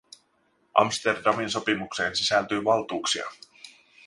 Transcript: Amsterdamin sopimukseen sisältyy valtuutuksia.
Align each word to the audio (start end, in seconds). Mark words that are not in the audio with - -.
Amsterdamin 0.73 1.49
sopimukseen 1.49 2.15
sisältyy 2.15 2.63
valtuutuksia. 2.63 3.25